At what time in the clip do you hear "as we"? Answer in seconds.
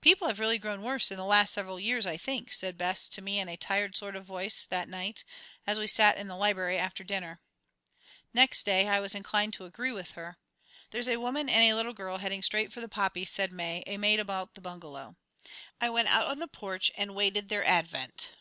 5.64-5.86